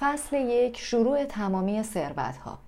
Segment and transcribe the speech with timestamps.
[0.00, 2.58] فصل یک شروع تمامی ثروت ها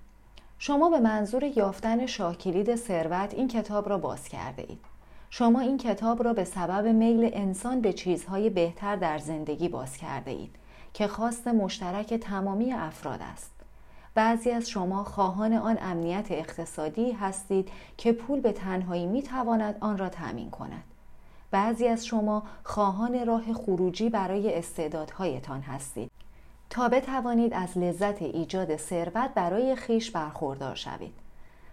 [0.59, 4.81] شما به منظور یافتن شاکلید ثروت این کتاب را باز کرده اید.
[5.31, 10.31] شما این کتاب را به سبب میل انسان به چیزهای بهتر در زندگی باز کرده
[10.31, 10.55] اید
[10.95, 13.53] که خواست مشترک تمامی افراد است.
[14.15, 19.99] بعضی از شما خواهان آن امنیت اقتصادی هستید که پول به تنهایی می تواند آن
[19.99, 20.85] را تأمین کند.
[21.51, 26.18] بعضی از شما خواهان راه خروجی برای استعدادهایتان هستید.
[26.87, 31.15] بتوانید از لذت ایجاد ثروت برای خیش برخوردار شوید.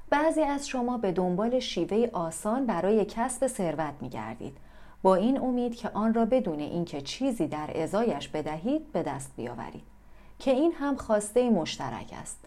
[0.10, 4.58] بعضی از شما به دنبال شیوه آسان برای کسب ثروت می گردید
[5.04, 9.84] با این امید که آن را بدون اینکه چیزی در ازایش بدهید به دست بیاورید.
[10.40, 12.38] که این هم خواسته مشترک است.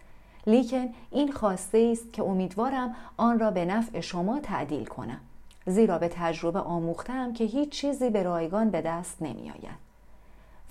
[0.47, 5.19] لیکن این خواسته است که امیدوارم آن را به نفع شما تعدیل کنم.
[5.65, 9.88] زیرا به تجربه آموختم که هیچ چیزی به رایگان به دست نمی آید.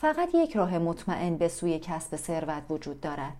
[0.00, 3.36] فقط یک راه مطمئن به سوی کسب ثروت وجود دارد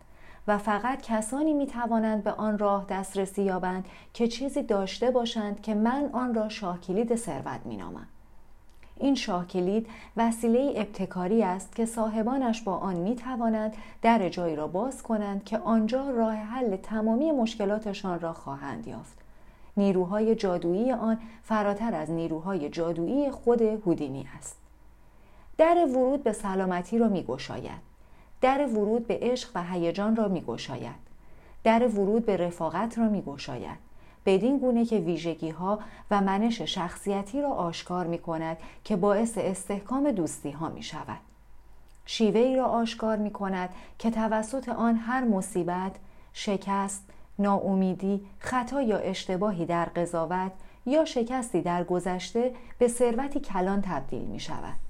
[0.49, 5.75] و فقط کسانی می توانند به آن راه دسترسی یابند که چیزی داشته باشند که
[5.75, 8.07] من آن را شاکلید ثروت می نامم.
[8.97, 14.67] این شاه کلید وسیله ابتکاری است که صاحبانش با آن می توانند در جایی را
[14.67, 19.19] باز کنند که آنجا راه حل تمامی مشکلاتشان را خواهند یافت.
[19.77, 24.68] نیروهای جادویی آن فراتر از نیروهای جادویی خود هودینی است.
[25.59, 27.89] در ورود به سلامتی را می گشاید.
[28.41, 31.09] در ورود به عشق و هیجان را می گشاید.
[31.65, 33.79] در ورود به رفاقت را می گشاید.
[34.27, 35.79] بدین گونه که ویژگی ها
[36.11, 41.19] و منش شخصیتی را آشکار می کند که باعث استحکام دوستی ها می شود.
[42.07, 45.93] شیوه ای را آشکار می کند که توسط آن هر مصیبت،
[46.33, 47.03] شکست،
[47.39, 50.53] ناامیدی، خطا یا اشتباهی در قضاوت
[50.87, 54.88] یا شکستی در گذشته به ثروتی کلان تبدیل می شود.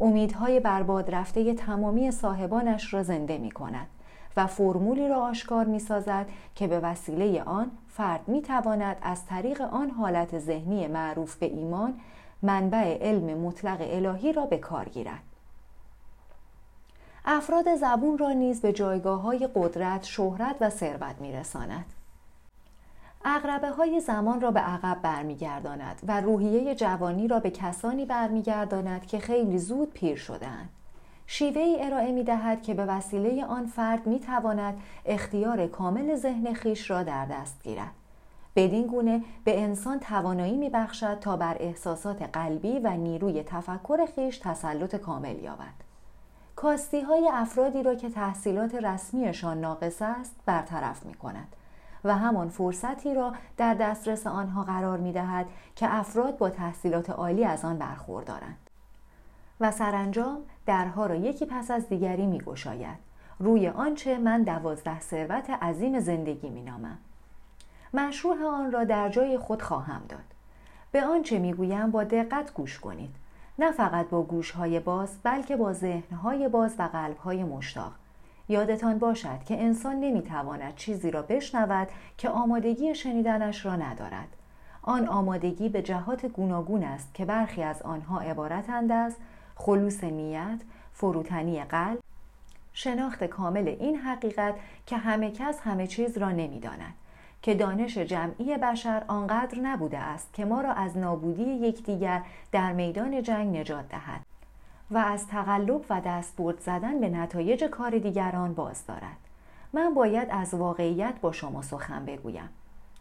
[0.00, 3.86] امیدهای برباد رفته تمامی صاحبانش را زنده می کند
[4.36, 9.60] و فرمولی را آشکار می سازد که به وسیله آن فرد می تواند از طریق
[9.60, 12.00] آن حالت ذهنی معروف به ایمان
[12.42, 15.22] منبع علم مطلق الهی را به کار گیرد.
[17.24, 21.84] افراد زبون را نیز به جایگاه های قدرت، شهرت و ثروت می رساند.
[23.24, 29.18] اغربه های زمان را به عقب برمیگرداند و روحیه جوانی را به کسانی برمیگرداند که
[29.18, 30.68] خیلی زود پیر شدهاند.
[31.26, 36.52] شیوه ای ارائه می دهد که به وسیله آن فرد می تواند اختیار کامل ذهن
[36.52, 37.92] خیش را در دست گیرد.
[38.56, 44.38] بدین گونه به انسان توانایی می بخشد تا بر احساسات قلبی و نیروی تفکر خیش
[44.38, 45.74] تسلط کامل یابد.
[46.56, 51.56] کاستی های افرادی را که تحصیلات رسمیشان ناقص است برطرف می کند
[52.04, 57.44] و همان فرصتی را در دسترس آنها قرار می دهد که افراد با تحصیلات عالی
[57.44, 58.70] از آن برخوردارند.
[59.60, 62.98] و سرانجام درها را یکی پس از دیگری می گشاید.
[63.38, 66.98] روی آنچه من دوازده ثروت عظیم زندگی می نامم.
[67.94, 70.24] مشروع آن را در جای خود خواهم داد.
[70.92, 73.14] به آنچه می گویم با دقت گوش کنید.
[73.58, 77.92] نه فقط با گوشهای باز بلکه با ذهنهای باز و قلبهای مشتاق.
[78.48, 81.88] یادتان باشد که انسان نمی‌تواند چیزی را بشنود
[82.18, 84.28] که آمادگی شنیدنش را ندارد.
[84.82, 89.16] آن آمادگی به جهات گوناگون است که برخی از آنها عبارتند از
[89.54, 90.60] خلوص نیت،
[90.92, 91.98] فروتنی قلب،
[92.72, 94.54] شناخت کامل این حقیقت
[94.86, 96.94] که همه کس همه چیز را نمی‌داند
[97.42, 102.22] که دانش جمعی بشر آنقدر نبوده است که ما را از نابودی یکدیگر
[102.52, 104.27] در میدان جنگ نجات دهد
[104.90, 109.16] و از تقلب و دستبرد زدن به نتایج کار دیگران باز دارد.
[109.72, 112.48] من باید از واقعیت با شما سخن بگویم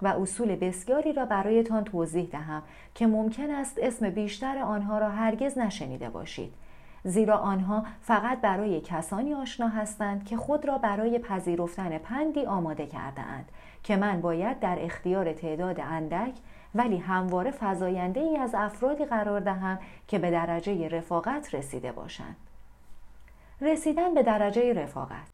[0.02, 2.64] و اصول بسیاری را برایتان توضیح دهم
[2.96, 6.54] که ممکن است اسم بیشتر آنها را هرگز نشنیده باشید.
[7.08, 13.22] زیرا آنها فقط برای کسانی آشنا هستند که خود را برای پذیرفتن پندی آماده کرده
[13.22, 13.52] اند
[13.84, 16.34] که من باید در اختیار تعداد اندک
[16.76, 22.36] ولی همواره فضاینده ای از افرادی قرار دهم که به درجه رفاقت رسیده باشند.
[23.62, 25.28] رسیدن به درجه رفاقت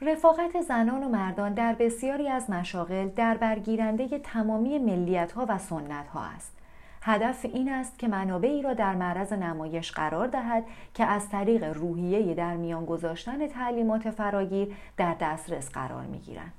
[0.00, 6.08] رفاقت زنان و مردان در بسیاری از مشاغل در برگیرنده تمامی ملیت ها و سنت
[6.08, 6.63] ها است.
[7.06, 10.64] هدف این است که منابعی را در معرض نمایش قرار دهد
[10.94, 16.52] که از طریق روحیه در میان گذاشتن تعلیمات فراگیر در دسترس قرار می گیرند.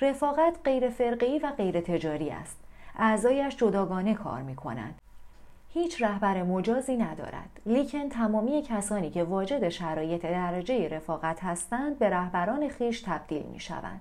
[0.00, 2.56] رفاقت غیر فرقی و غیر تجاری است.
[2.98, 5.00] اعضایش جداگانه کار می کنند.
[5.68, 12.68] هیچ رهبر مجازی ندارد لیکن تمامی کسانی که واجد شرایط درجه رفاقت هستند به رهبران
[12.68, 14.00] خیش تبدیل می شوند.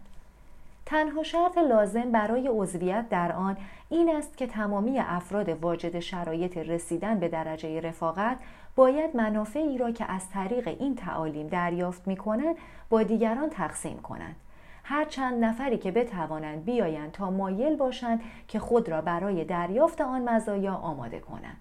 [0.86, 3.58] تنها شرط لازم برای عضویت در آن
[3.90, 8.38] این است که تمامی افراد واجد شرایط رسیدن به درجه رفاقت
[8.76, 12.56] باید منافعی را که از طریق این تعالیم دریافت می کنند
[12.90, 14.36] با دیگران تقسیم کنند.
[14.84, 20.30] هر چند نفری که بتوانند بیایند تا مایل باشند که خود را برای دریافت آن
[20.30, 21.58] مزایا آماده کنند.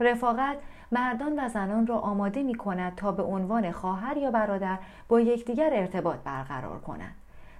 [0.00, 0.56] رفاقت
[0.92, 5.70] مردان و زنان را آماده می کند تا به عنوان خواهر یا برادر با یکدیگر
[5.72, 7.14] ارتباط برقرار کنند.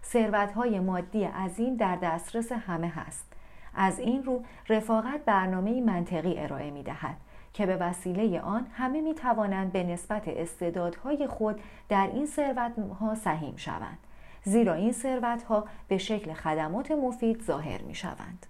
[0.05, 3.33] ثروت‌های مادی عظیم در دسترس همه هست.
[3.75, 7.17] از این رو رفاقت برنامه منطقی ارائه می دهد
[7.53, 13.57] که به وسیله آن همه می توانند به نسبت استعدادهای خود در این ثروتها سهیم
[13.57, 13.99] شوند.
[14.45, 18.47] زیرا این ثروتها به شکل خدمات مفید ظاهر می شوند.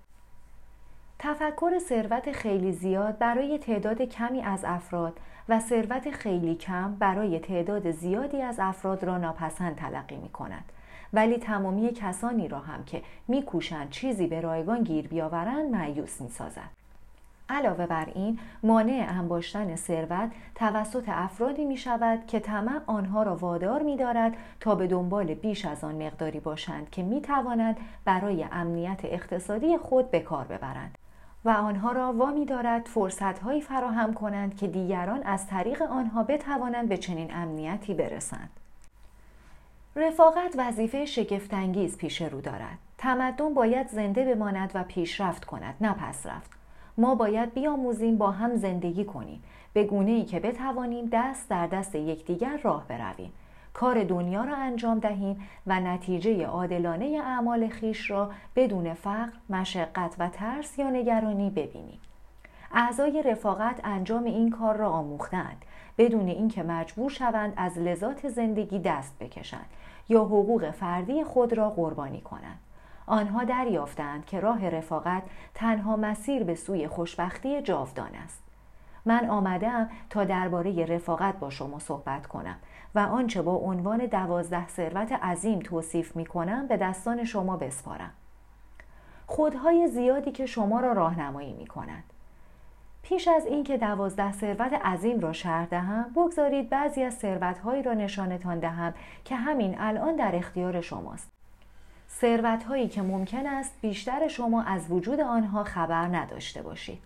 [1.19, 7.91] تفکر ثروت خیلی زیاد برای تعداد کمی از افراد و ثروت خیلی کم برای تعداد
[7.91, 10.73] زیادی از افراد را ناپسند تلقی می کند.
[11.13, 16.79] ولی تمامی کسانی را هم که میکوشند چیزی به رایگان گیر بیاورند معیوس می‌سازد
[17.51, 23.83] علاوه بر این مانع انباشتن ثروت توسط افرادی می شود که طمع آنها را وادار
[23.83, 29.01] می دارد تا به دنبال بیش از آن مقداری باشند که می توانند برای امنیت
[29.05, 30.99] اقتصادی خود به کار ببرند
[31.45, 36.97] و آنها را وامی دارد فرصتهایی فراهم کنند که دیگران از طریق آنها بتوانند به
[36.97, 38.51] چنین امنیتی برسند.
[39.99, 42.79] رفاقت وظیفه شگفتانگیز پیش رو دارد.
[42.99, 46.51] تمدن باید زنده بماند و پیشرفت کند نه پس رفت.
[46.99, 49.43] ما باید بیاموزیم با هم زندگی کنیم
[49.73, 53.33] به گونه ای که بتوانیم دست در دست یکدیگر راه برویم.
[53.73, 60.29] کار دنیا را انجام دهیم و نتیجه عادلانه اعمال خیش را بدون فقر، مشقت و
[60.29, 62.01] ترس یا نگرانی ببینیم.
[62.73, 65.65] اعضای رفاقت انجام این کار را آموختند.
[65.99, 69.67] بدون اینکه مجبور شوند از لذات زندگی دست بکشند
[70.09, 72.59] یا حقوق فردی خود را قربانی کنند.
[73.07, 75.23] آنها دریافتند که راه رفاقت
[75.55, 78.43] تنها مسیر به سوی خوشبختی جاودان است.
[79.07, 82.57] من آمدم تا درباره رفاقت با شما صحبت کنم
[82.95, 88.11] و آنچه با عنوان دوازده ثروت عظیم توصیف می کنم به دستان شما بسپارم.
[89.27, 92.05] خودهای زیادی که شما را راهنمایی می کنند.
[93.03, 98.59] پیش از اینکه دوازده ثروت عظیم را شرح دهم بگذارید بعضی از ثروتهایی را نشانتان
[98.59, 101.31] دهم که همین الان در اختیار شماست.
[102.11, 107.03] ثروتهایی که ممکن است بیشتر شما از وجود آنها خبر نداشته باشید.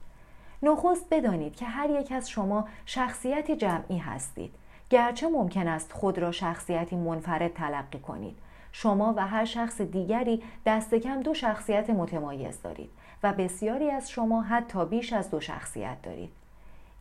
[0.62, 4.55] نخست بدانید که هر یک از شما شخصیتی جمعی هستید.
[4.91, 8.39] گرچه ممکن است خود را شخصیتی منفرد تلقی کنید.
[8.73, 12.91] شما و هر شخص دیگری دست کم دو شخصیت متمایز دارید.
[13.22, 16.30] و بسیاری از شما حتی بیش از دو شخصیت دارید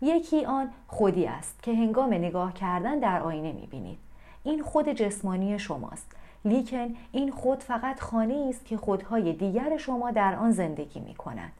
[0.02, 3.98] یکی آن خودی است که هنگام نگاه کردن در آینه می‌بینید
[4.44, 6.16] این خود جسمانی شماست
[6.46, 11.52] لیکن این خود فقط خانه است که خودهای دیگر شما در آن زندگی می کنند.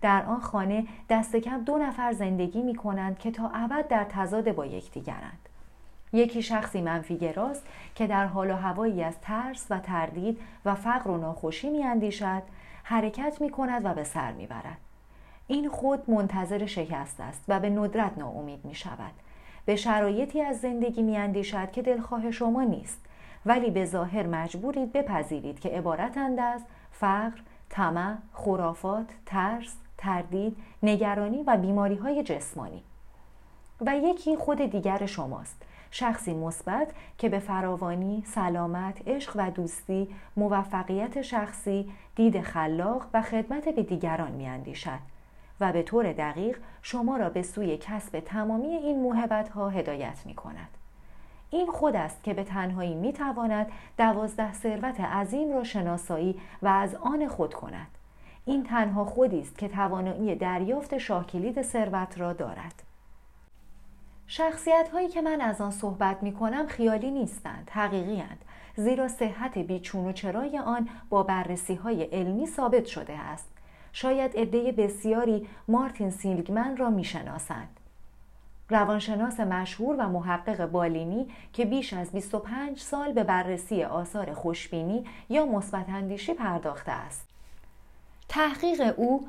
[0.00, 4.52] در آن خانه دست کم دو نفر زندگی می کنند که تا ابد در تضاد
[4.52, 5.48] با یکدیگرند.
[6.12, 11.16] یکی شخصی منفیگراست که در حال و هوایی از ترس و تردید و فقر و
[11.16, 12.42] ناخوشی می اندیشد
[12.90, 14.76] حرکت می کند و به سر می برد.
[15.46, 19.12] این خود منتظر شکست است و به ندرت ناامید می شود.
[19.64, 22.98] به شرایطی از زندگی می اندیشد که دلخواه شما نیست
[23.46, 31.56] ولی به ظاهر مجبورید بپذیرید که عبارتند از فقر، طمع، خرافات، ترس، تردید، نگرانی و
[31.56, 32.82] بیماری های جسمانی
[33.80, 36.88] و یکی خود دیگر شماست شخصی مثبت
[37.18, 44.32] که به فراوانی، سلامت، عشق و دوستی، موفقیت شخصی، دید خلاق و خدمت به دیگران
[44.32, 44.98] میاندیشد
[45.60, 50.34] و به طور دقیق شما را به سوی کسب تمامی این موهبت ها هدایت می
[50.34, 50.68] کند.
[51.50, 53.66] این خود است که به تنهایی می تواند
[53.98, 57.86] دوازده ثروت عظیم را شناسایی و از آن خود کند.
[58.44, 62.89] این تنها خودی است که توانایی دریافت شاکلید ثروت را دارد.
[64.32, 68.44] شخصیت هایی که من از آن صحبت می کنم خیالی نیستند، حقیقی هند.
[68.76, 73.48] زیرا صحت بیچون و چرای آن با بررسی های علمی ثابت شده است.
[73.92, 77.80] شاید عده بسیاری مارتین سیلگمن را می‌شناسند.
[78.68, 85.46] روانشناس مشهور و محقق بالینی که بیش از 25 سال به بررسی آثار خوشبینی یا
[85.46, 85.86] مثبت
[86.38, 87.28] پرداخته است.
[88.28, 89.28] تحقیق او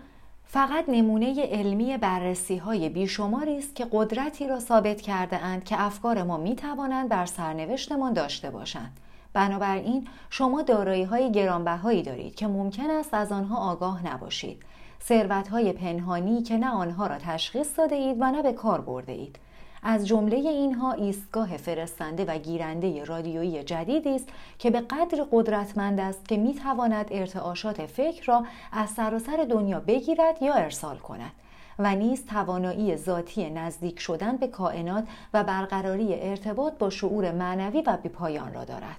[0.53, 6.24] فقط نمونه علمی بررسی های بیشماری است که قدرتی را ثابت کرده اند که افکار
[6.24, 8.98] ما می توانند بر سرنوشتمان داشته باشند.
[9.34, 14.63] بنابراین شما دارایی های گرانبهایی دارید که ممکن است از آنها آگاه نباشید.
[15.03, 19.12] ثروت های پنهانی که نه آنها را تشخیص داده اید و نه به کار برده
[19.12, 19.39] اید.
[19.83, 24.27] از جمله اینها ایستگاه فرستنده و گیرنده رادیویی جدیدی است
[24.59, 30.53] که به قدر قدرتمند است که می‌تواند ارتعاشات فکر را از سراسر دنیا بگیرد یا
[30.53, 31.31] ارسال کند
[31.79, 37.97] و نیز توانایی ذاتی نزدیک شدن به کائنات و برقراری ارتباط با شعور معنوی و
[38.03, 38.97] بیپایان را دارد.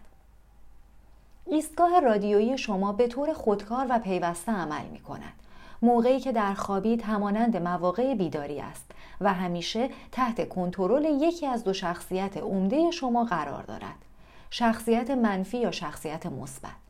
[1.47, 5.42] ایستگاه رادیویی شما به طور خودکار و پیوسته عمل می کند.
[5.83, 11.73] موقعی که در خوابید همانند مواقع بیداری است و همیشه تحت کنترل یکی از دو
[11.73, 14.05] شخصیت عمده شما قرار دارد.
[14.51, 16.83] شخصیت منفی یا شخصیت مثبت.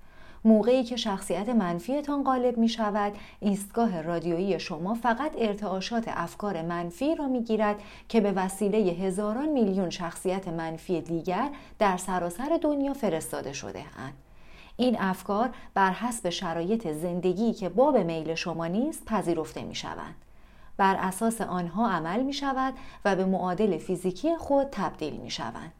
[0.44, 7.28] موقعی که شخصیت منفیتان غالب می شود ایستگاه رادیویی شما فقط ارتعاشات افکار منفی را
[7.28, 7.76] می گیرد
[8.08, 14.14] که به وسیله هزاران میلیون شخصیت منفی دیگر در سراسر دنیا فرستاده شده اند.
[14.76, 20.14] این افکار بر حسب شرایط زندگی که باب میل شما نیست پذیرفته می شوند.
[20.76, 22.74] بر اساس آنها عمل می شود
[23.04, 25.72] و به معادل فیزیکی خود تبدیل می شوند.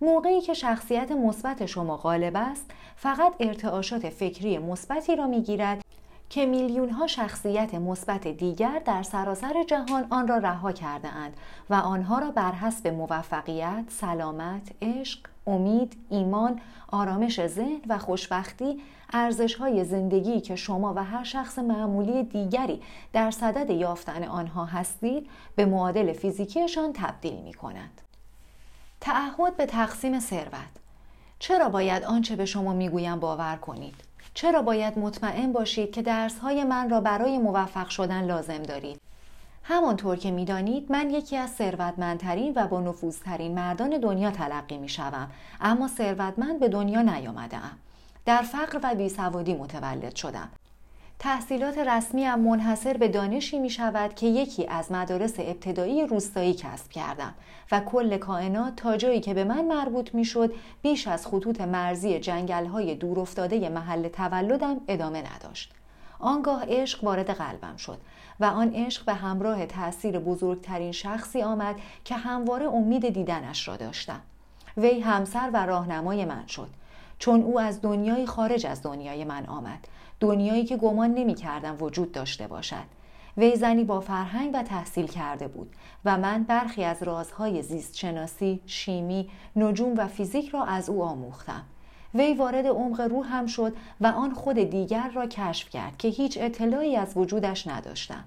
[0.00, 5.84] موقعی که شخصیت مثبت شما غالب است فقط ارتعاشات فکری مثبتی را می‌گیرد
[6.30, 11.36] که میلیون ها شخصیت مثبت دیگر در سراسر جهان آن را رها کرده اند
[11.70, 18.80] و آنها را بر حسب موفقیت، سلامت، عشق، امید، ایمان، آرامش ذهن و خوشبختی
[19.12, 22.82] ارزش های زندگی که شما و هر شخص معمولی دیگری
[23.12, 28.00] در صدد یافتن آنها هستید به معادل فیزیکیشان تبدیل می کند.
[29.00, 30.72] تعهد به تقسیم ثروت.
[31.38, 33.94] چرا باید آنچه به شما می‌گویم باور کنید؟
[34.34, 39.01] چرا باید مطمئن باشید که درسهای من را برای موفق شدن لازم دارید؟
[39.64, 45.30] همانطور که می‌دانید من یکی از ثروتمندترین و با نفوذترین مردان دنیا تلقی می شوم
[45.60, 47.58] اما ثروتمند به دنیا نیامده
[48.26, 50.48] در فقر و بیسوادی متولد شدم
[51.18, 56.90] تحصیلات رسمی هم منحصر به دانشی می شود که یکی از مدارس ابتدایی روستایی کسب
[56.90, 57.34] کردم
[57.72, 62.20] و کل کائنات تا جایی که به من مربوط می شد بیش از خطوط مرزی
[62.20, 65.72] جنگل های دور افتاده محل تولدم ادامه نداشت.
[66.22, 67.98] آنگاه عشق وارد قلبم شد
[68.40, 74.20] و آن عشق به همراه تأثیر بزرگترین شخصی آمد که همواره امید دیدنش را داشتم.
[74.76, 76.68] وی همسر و راهنمای من شد
[77.18, 79.88] چون او از دنیای خارج از دنیای من آمد
[80.20, 82.84] دنیایی که گمان نمی کردم وجود داشته باشد
[83.36, 85.74] وی زنی با فرهنگ و تحصیل کرده بود
[86.04, 91.62] و من برخی از رازهای زیست شناسی، شیمی، نجوم و فیزیک را از او آموختم.
[92.14, 96.96] وی وارد عمق روحم شد و آن خود دیگر را کشف کرد که هیچ اطلاعی
[96.96, 98.24] از وجودش نداشتم.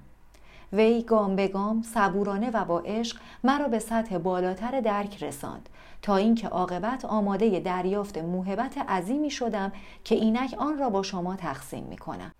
[0.73, 5.69] وی گام به گام صبورانه و با عشق مرا به سطح بالاتر درک رساند
[6.01, 9.71] تا اینکه عاقبت آماده دریافت موهبت عظیمی شدم
[10.03, 12.31] که اینک آن را با شما تقسیم می کنم.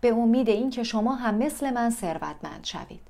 [0.00, 3.00] به امید اینکه شما هم مثل من ثروتمند شوید.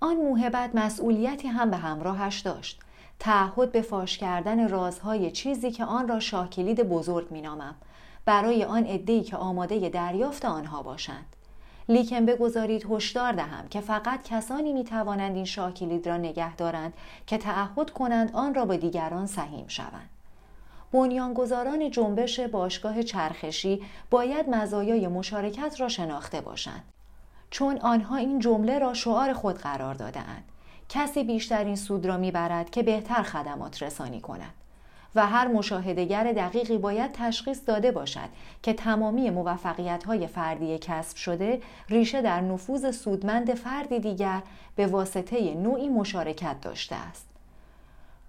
[0.00, 2.80] آن موهبت مسئولیتی هم به همراهش داشت.
[3.18, 7.74] تعهد به فاش کردن رازهای چیزی که آن را شاکلید بزرگ مینامم
[8.24, 11.26] برای آن عدهای که آماده دریافت آنها باشند.
[11.88, 16.92] لیکن بگذارید هشدار دهم که فقط کسانی می توانند این شاه کلید را نگه دارند
[17.26, 20.10] که تعهد کنند آن را به دیگران سهیم شوند.
[20.92, 26.84] بنیانگذاران جنبش باشگاه چرخشی باید مزایای مشارکت را شناخته باشند
[27.50, 30.44] چون آنها این جمله را شعار خود قرار دادهاند
[30.88, 34.54] کسی بیشترین سود را می‌برد که بهتر خدمات رسانی کند
[35.14, 38.28] و هر مشاهدهگر دقیقی باید تشخیص داده باشد
[38.62, 44.42] که تمامی موفقیت های فردی کسب شده ریشه در نفوذ سودمند فردی دیگر
[44.76, 47.28] به واسطه نوعی مشارکت داشته است.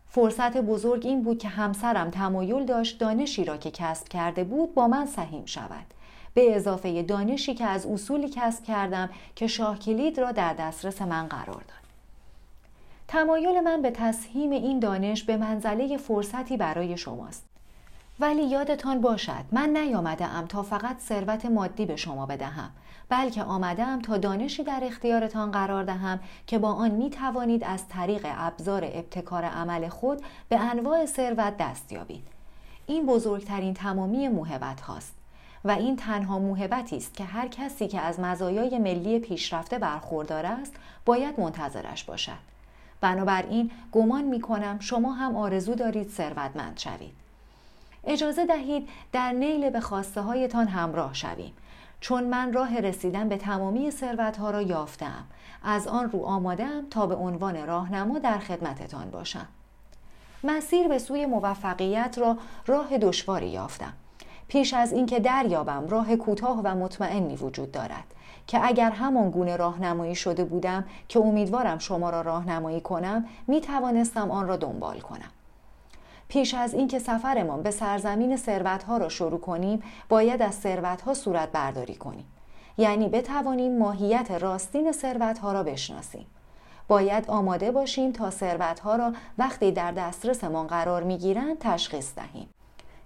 [0.07, 4.87] فرصت بزرگ این بود که همسرم تمایل داشت دانشی را که کسب کرده بود با
[4.87, 5.85] من سهیم شود.
[6.33, 11.27] به اضافه دانشی که از اصولی کسب کردم که شاه کلید را در دسترس من
[11.27, 11.78] قرار داد.
[13.11, 17.45] تمایل من به تسهیم این دانش به منزله فرصتی برای شماست.
[18.19, 22.71] ولی یادتان باشد من نیامده ام تا فقط ثروت مادی به شما بدهم
[23.09, 27.87] بلکه آمده ام تا دانشی در اختیارتان قرار دهم که با آن می توانید از
[27.87, 32.23] طریق ابزار ابتکار عمل خود به انواع ثروت دست یابید
[32.87, 35.15] این بزرگترین تمامی موهبت هاست
[35.65, 40.73] و این تنها موهبتی است که هر کسی که از مزایای ملی پیشرفته برخوردار است
[41.05, 42.58] باید منتظرش باشد
[43.01, 47.13] بنابراین گمان می کنم شما هم آرزو دارید ثروتمند شوید.
[48.03, 51.53] اجازه دهید در نیل به خواسته هایتان همراه شویم.
[52.01, 55.23] چون من راه رسیدن به تمامی ثروت ها را یافتم
[55.63, 59.47] از آن رو آمادم تا به عنوان راهنما در خدمتتان باشم.
[60.43, 62.37] مسیر به سوی موفقیت را
[62.67, 63.93] راه دشواری یافتم.
[64.49, 68.03] پیش از اینکه دریابم راه کوتاه و مطمئنی وجود دارد
[68.47, 74.31] که اگر همان گونه راهنمایی شده بودم که امیدوارم شما را راهنمایی کنم می توانستم
[74.31, 75.29] آن را دنبال کنم.
[76.27, 81.95] پیش از اینکه سفرمان به سرزمین ثروتها را شروع کنیم باید از ثروتها صورت برداری
[81.95, 82.25] کنیم.
[82.77, 86.25] یعنی بتوانیم ماهیت راستین ثروتها را بشناسیم.
[86.87, 92.49] باید آماده باشیم تا ثروتها را وقتی در دسترسمان قرار می‌گیرند تشخیص دهیم.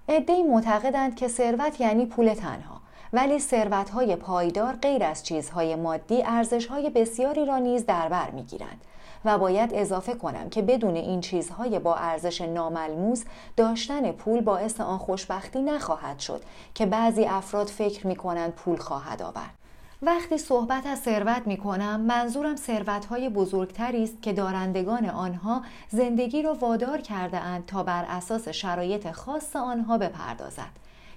[0.10, 2.82] عدهای معتقدند که ثروت یعنی پول تنها
[3.14, 8.82] ولی ثروتهای پایدار غیر از چیزهای مادی ارزشهای بسیاری را نیز در بر می‌گیرند
[9.26, 13.24] و باید اضافه کنم که بدون این چیزهای با ارزش ناملموس
[13.58, 16.42] داشتن پول باعث آن خوشبختی نخواهد شد
[16.74, 19.62] که بعضی افراد فکر می کنند پول خواهد آورد.
[20.06, 26.42] وقتی صحبت از ثروت می کنم منظورم ثروت های بزرگتری است که دارندگان آنها زندگی
[26.42, 30.70] را وادار کرده اند تا بر اساس شرایط خاص آنها بپردازد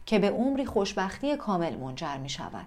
[0.07, 2.67] که به عمری خوشبختی کامل منجر می شود.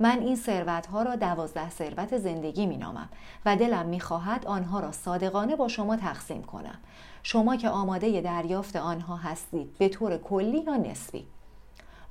[0.00, 3.08] من این ثروت ها را دوازده ثروت زندگی می نامم
[3.46, 6.78] و دلم می خواهد آنها را صادقانه با شما تقسیم کنم.
[7.22, 11.26] شما که آماده دریافت آنها هستید به طور کلی یا نسبی.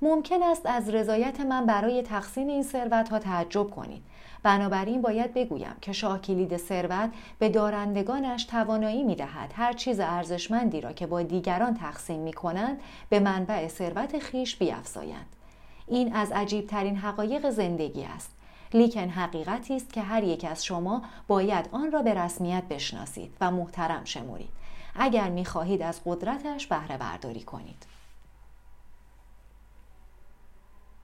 [0.06, 4.04] ممکن است از رضایت من برای تقسیم این ثروت ها تعجب کنید.
[4.44, 7.10] بنابراین باید بگویم که شاه کلید ثروت
[7.40, 12.80] به دارندگانش توانایی می دهد هر چیز ارزشمندی را که با دیگران تقسیم می کنند
[13.10, 15.26] به منبع ثروت خیش بیافزایند
[15.88, 18.32] این از عجیب ترین حقایق زندگی است.
[18.74, 23.52] لیکن حقیقتی است که هر یک از شما باید آن را به رسمیت بشناسید و
[23.52, 24.50] محترم شمرید.
[24.96, 27.95] اگر می خواهید از قدرتش بهره برداری کنید.